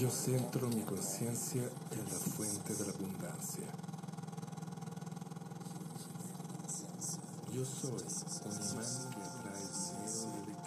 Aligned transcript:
Yo 0.00 0.08
centro 0.08 0.66
mi 0.68 0.80
conciencia 0.80 1.60
en 1.60 2.04
la 2.04 2.18
fuente 2.34 2.72
de 2.74 2.86
la 2.86 2.92
abundancia. 2.92 3.66
Yo 7.52 7.66
soy 7.66 7.90
un 7.92 8.52
imán 8.52 9.10
que 9.10 9.20
atrae 9.20 9.60
dinero 9.60 10.48
y 10.48 10.59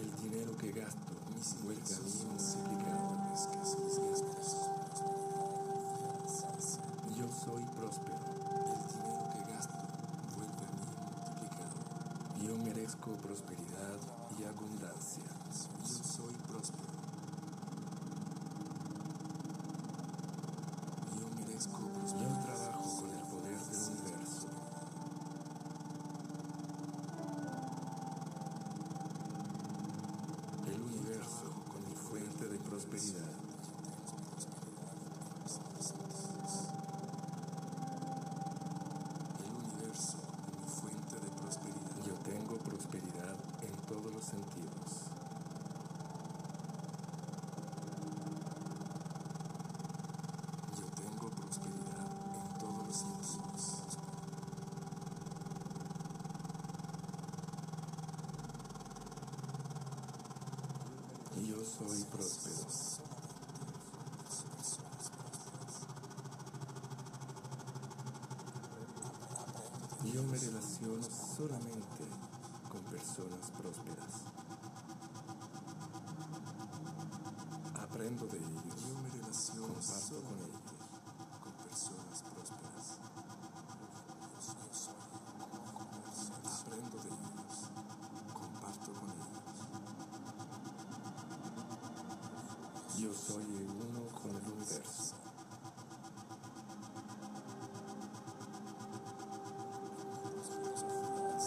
El 0.00 0.16
dinero 0.16 0.56
que 0.56 0.72
gasto 0.72 1.12
vuelve 1.62 1.94
a 1.94 1.98
mí 1.98 2.12
multiplicado. 2.24 3.20
Yo 7.18 7.28
soy 7.28 7.64
próspero. 7.76 8.16
El 8.64 8.80
dinero 8.88 9.24
que 9.34 9.52
gasto 9.52 9.76
vuelve 10.36 10.64
a 10.64 10.72
mí 10.72 10.84
multiplicado. 11.12 11.78
Yo 12.42 12.56
merezco 12.64 13.10
prosperidad 13.16 13.98
y 14.38 14.44
abundancia. 14.44 15.29
Fuente 32.90 33.12
de 33.12 33.22
prosperidad. 33.22 34.80
El 39.38 39.50
universo 39.54 40.18
con 40.18 40.60
mi 40.60 40.66
fuente 40.68 41.16
de 41.16 41.30
prosperidad. 41.30 41.96
Yo 42.04 42.14
tengo 42.24 42.56
prosperidad 42.58 43.36
en 43.62 43.76
todos 43.86 44.12
los 44.12 44.24
sentidos. 44.24 44.90
Yo 50.76 50.86
tengo 50.96 51.30
prosperidad 51.30 52.06
en 52.34 52.58
todos 52.58 52.86
los 52.86 52.96
sentidos. 52.96 53.80
Yo 61.36 61.64
soy 61.64 62.04
próspero. 62.04 62.66
Yo 70.12 70.22
me 70.24 70.38
relaciono 70.38 71.02
solamente 71.36 72.04
con 72.68 72.82
personas 72.84 73.50
prósperas. 73.56 74.24
Aprendo 77.80 78.26
de 78.26 78.38
ellos. 78.38 78.64
Yo 78.88 78.98
me 78.98 79.10
relaciono 79.10 79.74
con 80.28 80.38
ellos. 80.40 80.59
Yo 93.00 93.14
soy 93.14 93.44
el 93.44 93.70
uno 93.70 94.06
con 94.12 94.36
el 94.36 94.42
universo. 94.52 95.14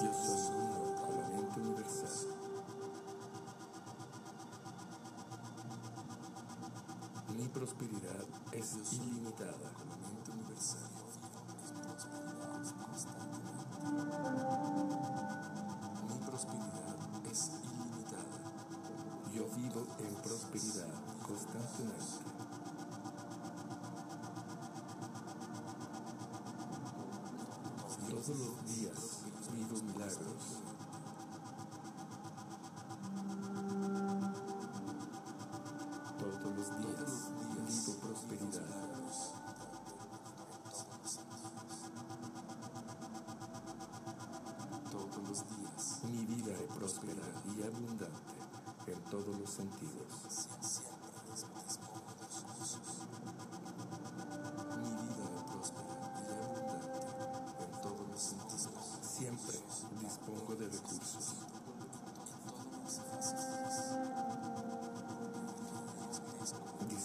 Yo 0.00 0.14
soy 0.14 0.54
uno 0.54 0.94
con 0.94 1.18
la 1.18 1.28
mente 1.28 1.60
universal. 1.60 2.28
Mi 7.36 7.48
prosperidad 7.48 8.26
es 8.52 8.92
ilimitada 8.92 9.72
con 9.74 9.88
la 9.88 9.96
mente 9.96 10.30
universal. 10.30 10.88
Mi 16.06 16.18
prosperidad 16.26 17.26
es 17.28 17.50
ilimitada. 17.64 18.38
Yo 19.34 19.48
vivo 19.56 19.86
en 19.98 20.14
prosperidad 20.14 20.39
Todos 28.10 28.28
los 28.28 28.64
días 28.66 29.24
vivo 29.54 29.82
milagros. 29.84 30.44
Todos 36.18 36.56
los 36.56 36.68
días 36.80 37.12
vivo 37.64 37.92
prosperidad. 38.00 38.68
Todos 44.90 45.16
los 45.28 45.38
días 45.48 46.00
mi 46.10 46.26
vida 46.26 46.52
es 46.52 46.76
próspera 46.76 47.26
y 47.56 47.62
abundante 47.62 48.34
en 48.86 49.00
todos 49.10 49.38
los 49.38 49.50
sentidos. 49.50 50.79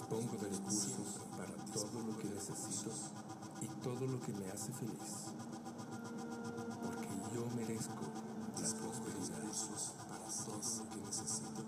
Dispongo 0.08 0.38
de 0.38 0.50
recursos 0.50 1.20
para 1.32 1.66
todo 1.74 2.02
lo 2.04 2.18
que 2.20 2.30
necesito 2.30 2.92
y 3.60 3.68
todo 3.82 4.06
lo 4.06 4.22
que 4.22 4.34
me 4.34 4.52
hace 4.52 4.72
feliz. 4.74 5.34
Porque 6.84 7.08
yo 7.34 7.48
merezco 7.56 8.04
la 8.62 8.70
prosperidad 8.70 9.42
para 10.08 10.28
todo 10.46 10.78
lo 10.78 10.90
que 10.92 11.02
necesito 11.08 11.62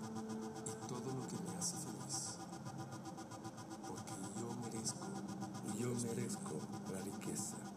y 0.66 0.86
todo 0.86 1.14
lo 1.16 1.26
que 1.26 1.36
me 1.50 1.58
hace 1.58 1.76
feliz. 1.78 2.38
Porque 3.88 4.14
yo 4.38 4.54
merezco, 4.62 5.06
yo 5.76 5.94
merezco 6.06 6.60
la 6.92 7.00
riqueza. 7.00 7.67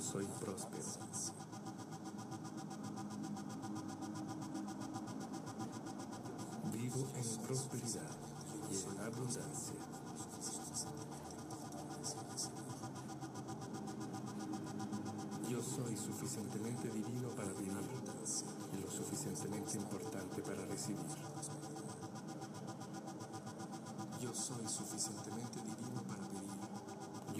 Soy 0.00 0.26
próspero. 0.40 0.82
Vivo 6.72 7.06
en 7.14 7.42
prosperidad 7.42 8.10
y 8.70 8.76
en 8.76 9.00
abundancia. 9.00 9.74
Yo 15.48 15.62
soy 15.62 15.96
suficientemente 15.96 16.88
divino 16.88 17.28
para 17.36 17.52
vivir 17.52 17.72
y 18.72 18.82
lo 18.82 18.90
suficientemente 18.90 19.76
importante 19.76 20.42
para 20.42 20.64
recibir. 20.66 21.00
Yo 24.20 24.34
soy 24.34 24.66
suficientemente 24.66 25.60
divino. 25.60 25.99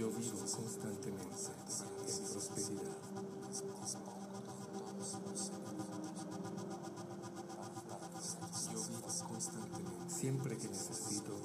Yo 0.01 0.09
vivo 0.09 0.39
constantemente 0.41 1.13
en 1.13 2.25
prosperidad. 2.33 2.97
Yo 8.73 8.81
vivo 8.89 9.09
constantemente. 9.29 10.09
Siempre 10.09 10.57
que 10.57 10.69
necesito, 10.69 11.37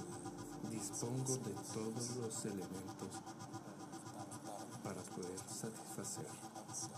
dispongo 0.71 1.35
de 1.35 1.53
todos 1.73 2.15
los 2.15 2.45
elementos 2.45 3.09
para 4.81 5.03
poder 5.03 5.39
satisfacer 5.49 6.27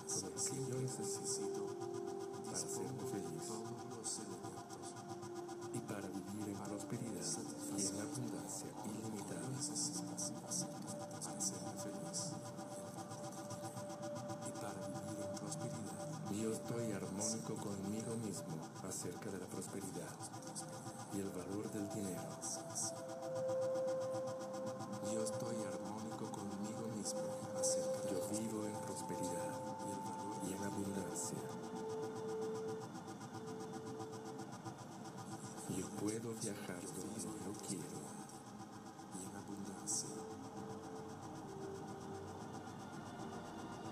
todo 0.08 0.30
lo 0.30 0.36
que 0.36 0.58
yo 0.70 0.80
necesito 0.80 1.66
para 2.46 2.58
serme 2.60 3.04
feliz 3.10 3.50
y 5.74 5.80
para 5.80 6.08
vivir 6.08 6.50
en 6.50 6.64
prosperidad 6.66 7.26
y 7.76 7.88
en 7.88 8.00
abundancia 8.00 8.70
ilimitada 8.86 9.07
acerca 18.88 19.30
de 19.30 19.40
la 19.40 19.46
prosperidad 19.48 20.16
y 21.14 21.20
el 21.20 21.30
valor 21.30 21.72
del 21.72 21.90
dinero. 21.90 22.22
Yo 25.14 25.24
estoy 25.24 25.56
armónico 25.66 26.32
conmigo 26.32 26.88
mismo 26.96 27.22
acerca 27.60 28.02
de 28.02 28.12
Yo 28.12 28.40
vivo 28.40 28.66
en 28.66 28.74
prosperidad 28.86 29.54
y 30.48 30.54
en 30.54 30.64
abundancia. 30.64 31.38
Yo 35.78 35.90
puedo 36.00 36.34
viajar 36.42 36.82
donde 36.96 37.22
yo 37.22 37.54
quiero. 37.68 37.98
y 39.14 39.26
en 39.26 39.36
abundancia. 39.36 40.10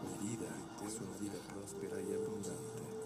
Mi 0.03 0.27
vida 0.29 0.49
es 0.85 1.01
una 1.01 1.17
vida 1.17 1.39
próspera 1.53 2.01
y 2.01 2.13
abundante. 2.13 3.04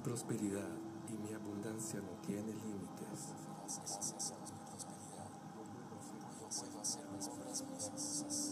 Mi 0.00 0.04
prosperidad 0.04 0.70
y 1.10 1.18
mi 1.18 1.34
abundancia 1.34 2.00
no 2.00 2.12
tienen 2.26 2.56
límites. 2.64 3.34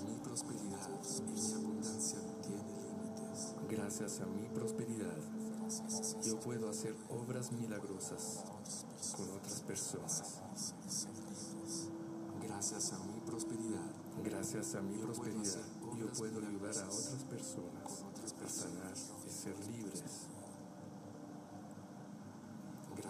Mi 0.04 0.18
prosperidad 0.18 0.90
y 1.16 1.22
mi 1.22 1.52
abundancia 1.54 2.18
no 2.20 2.34
tiene 2.42 2.64
límites. 2.82 3.54
Gracias 3.66 4.20
a 4.20 4.26
mi 4.26 4.46
prosperidad, 4.50 5.16
yo 6.22 6.38
puedo 6.38 6.68
hacer 6.68 6.94
obras 7.08 7.50
milagrosas 7.52 8.44
con 9.16 9.30
otras 9.30 9.62
personas. 9.62 10.42
Gracias 12.42 12.92
a 12.92 12.98
mi 13.06 13.20
prosperidad, 13.20 13.90
Gracias 14.22 14.74
a 14.74 14.82
mi 14.82 14.98
prosperidad, 14.98 15.64
yo 15.96 16.12
puedo 16.12 16.46
ayudar 16.46 16.76
a 16.76 16.88
otras 16.88 17.24
personas 17.24 18.04
a 18.44 18.48
sanar 18.48 18.92
y 19.26 19.30
ser 19.30 19.54
libres. 19.70 20.28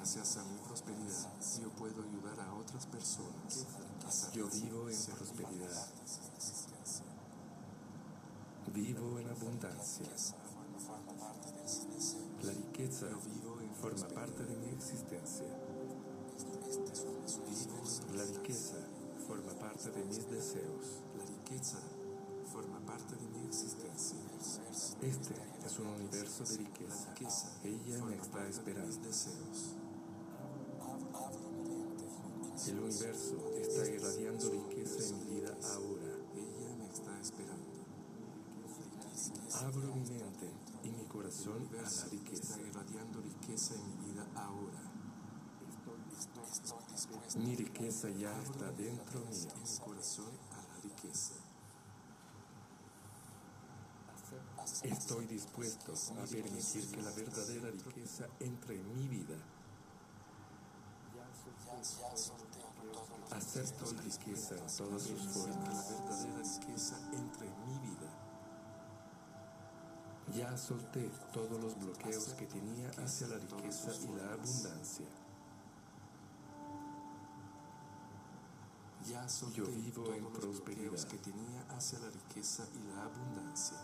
Gracias 0.08 0.38
a 0.38 0.44
mi 0.44 0.56
prosperidad, 0.66 1.28
yo 1.62 1.68
puedo 1.72 2.02
ayudar 2.02 2.40
a 2.40 2.54
otras 2.54 2.86
personas 2.86 3.66
Yo 4.32 4.48
vivo 4.48 4.88
en 4.88 4.96
prosperidad. 5.04 5.86
Vivo 8.72 9.18
en 9.18 9.28
abundancia. 9.28 10.06
La 12.42 12.52
riqueza 12.52 13.06
forma 13.82 14.08
parte 14.08 14.44
de 14.44 14.56
mi 14.56 14.68
existencia. 14.70 15.46
La 18.16 18.24
riqueza 18.24 18.76
forma 19.26 19.52
parte 19.58 19.90
de 19.90 20.04
mis 20.06 20.30
deseos. 20.30 21.02
La 21.18 21.24
riqueza 21.26 21.78
forma 22.50 22.80
parte 22.86 23.14
de 23.14 23.28
mi 23.28 23.46
existencia. 23.46 24.16
Este 25.02 25.34
es 25.66 25.78
un 25.78 25.86
universo 25.88 26.44
de 26.44 26.56
riqueza. 26.56 27.52
Ella 27.62 28.04
me 28.04 28.16
está 28.16 28.40
mis 28.44 28.56
esperando. 28.56 28.96
deseos. 29.02 29.76
El 32.66 32.80
universo 32.80 33.52
está 33.56 33.88
irradiando 33.88 34.50
riqueza 34.50 35.04
en 35.04 35.18
mi 35.18 35.34
vida 35.36 35.56
ahora. 35.62 36.16
Ella 36.34 36.74
me 36.76 36.88
está 36.88 37.20
esperando. 37.20 37.66
Abro 39.60 39.94
mi 39.94 40.04
mente 40.10 40.50
y 40.82 40.90
mi 40.90 41.04
corazón 41.04 41.68
a 41.72 41.82
la 41.82 42.04
riqueza. 42.06 42.42
está 42.42 42.60
irradiando 42.60 43.20
riqueza 43.20 43.74
en 43.74 43.88
mi 43.88 44.06
vida 44.06 44.26
ahora. 44.34 44.82
Mi 47.36 47.54
riqueza 47.54 48.10
ya 48.10 48.42
está 48.42 48.72
dentro 48.72 49.20
mío. 49.20 49.52
mi 49.62 49.78
corazón 49.78 50.32
a 50.50 50.56
la 50.56 50.80
riqueza. 50.82 51.34
Estoy 54.82 55.26
dispuesto 55.26 55.92
a 56.20 56.24
permitir 56.26 56.90
que 56.90 57.02
la 57.02 57.10
verdadera 57.12 57.70
riqueza 57.70 58.28
entre 58.40 58.74
en 58.74 58.96
mi 58.96 59.08
vida. 59.08 59.36
Acepto 63.60 63.92
la 63.92 64.02
riqueza 64.02 64.54
en 64.54 64.66
todas 64.76 65.02
sus 65.02 65.18
Que 65.20 65.26
la 65.26 65.32
formas. 65.32 65.90
verdadera 65.90 66.42
riqueza 66.60 66.96
entre 67.12 67.46
en 67.48 67.66
mi 67.66 67.78
vida. 67.88 68.10
Ya 70.34 70.56
solté 70.56 71.10
todos 71.32 71.60
los 71.60 71.76
bloqueos 71.78 72.34
que 72.34 72.46
tenía 72.46 72.90
hacia 73.02 73.26
la 73.28 73.38
riqueza 73.38 73.90
y 74.02 74.08
la 74.16 74.32
abundancia. 74.32 75.06
Ya 79.10 79.28
solté 79.28 79.56
Yo 79.56 79.66
vivo 79.66 80.04
todos 80.04 80.16
en 80.16 80.22
los 80.24 80.32
bloqueos 80.32 80.64
prosperidad. 80.64 81.08
que 81.08 81.18
tenía 81.18 81.62
hacia 81.70 81.98
la 81.98 82.10
riqueza 82.10 82.64
y 82.74 82.94
la 82.94 83.04
abundancia. 83.04 83.78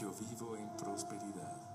Yo 0.00 0.10
vivo 0.12 0.56
en 0.56 0.68
prosperidad. 0.76 1.69